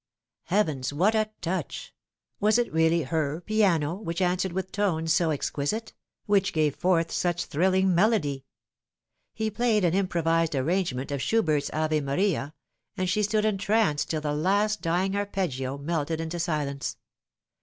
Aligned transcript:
Heavens, 0.45 0.91
what 0.91 1.13
a 1.13 1.29
touch! 1.41 1.93
Was 2.39 2.57
it 2.57 2.73
really 2.73 3.03
her 3.03 3.39
piano 3.39 3.93
which 3.93 4.19
answered 4.19 4.51
with 4.51 4.71
tones 4.71 5.13
so 5.13 5.29
exquisite 5.29 5.93
which 6.25 6.53
gave 6.53 6.75
forth 6.75 7.11
such 7.11 7.45
thrill 7.45 7.75
ing 7.75 7.93
melody? 7.93 8.45
He 9.35 9.51
played 9.51 9.85
an 9.85 9.93
improvised 9.93 10.55
arrangement 10.55 11.11
of 11.11 11.21
Schubert's" 11.21 11.69
Ave 11.71 12.01
Maria," 12.01 12.55
and 12.97 13.07
she 13.07 13.21
stood 13.21 13.45
entranced 13.45 14.09
till 14.09 14.21
the 14.21 14.33
last 14.33 14.81
dying 14.81 15.15
arpeggio 15.15 15.77
melted 15.77 16.19
into 16.19 16.39
silence. 16.39 16.97